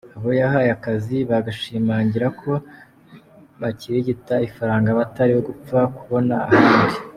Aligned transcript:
Abo 0.17 0.29
yahaye 0.41 0.69
akazi, 0.77 1.17
bagashimangira 1.29 2.27
ko 2.41 2.51
bakirigita 3.61 4.35
ifaranga 4.47 4.97
batari 4.99 5.33
gupfa 5.47 5.79
kubona 5.97 6.35
ahandi. 6.55 6.95